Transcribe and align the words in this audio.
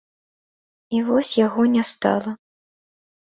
І 0.99 1.01
вось 1.09 1.33
яго 1.45 1.65
не 1.75 1.83
стала. 1.91 2.31